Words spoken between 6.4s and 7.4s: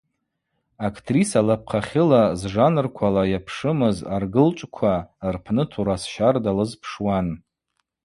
лызпшуан.